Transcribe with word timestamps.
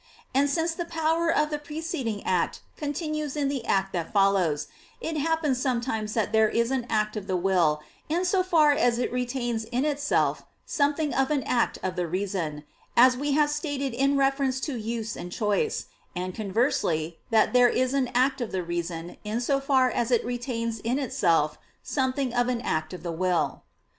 And 0.33 0.49
since 0.49 0.73
the 0.73 0.85
power 0.85 1.31
of 1.31 1.51
the 1.51 1.59
preceding 1.59 2.23
act 2.25 2.61
continues 2.75 3.37
in 3.37 3.49
the 3.49 3.63
act 3.67 3.93
that 3.93 4.11
follows, 4.11 4.65
it 4.99 5.15
happens 5.15 5.61
sometimes 5.61 6.15
that 6.15 6.31
there 6.31 6.49
is 6.49 6.71
an 6.71 6.87
act 6.89 7.15
of 7.15 7.27
the 7.27 7.37
will 7.37 7.83
in 8.09 8.25
so 8.25 8.41
far 8.41 8.71
as 8.71 8.97
it 8.97 9.13
retains 9.13 9.63
in 9.65 9.85
itself 9.85 10.43
something 10.65 11.13
of 11.13 11.29
an 11.29 11.43
act 11.43 11.77
of 11.83 11.95
the 11.95 12.07
reason, 12.07 12.63
as 12.97 13.15
we 13.15 13.33
have 13.33 13.51
stated 13.51 13.93
in 13.93 14.17
reference 14.17 14.59
to 14.61 14.75
use 14.75 15.15
and 15.15 15.31
choice; 15.31 15.85
and 16.15 16.33
conversely, 16.33 17.19
that 17.29 17.53
there 17.53 17.69
is 17.69 17.93
an 17.93 18.09
act 18.15 18.41
of 18.41 18.51
the 18.51 18.63
reason 18.63 19.17
in 19.23 19.39
so 19.39 19.59
far 19.59 19.87
as 19.91 20.09
it 20.09 20.25
retains 20.25 20.79
in 20.79 20.97
itself 20.97 21.59
something 21.83 22.33
of 22.33 22.47
an 22.47 22.61
act 22.61 22.91
of 22.91 23.03
the 23.03 23.11
will. 23.11 23.61